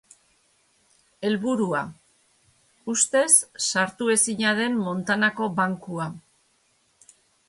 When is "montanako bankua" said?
4.87-6.09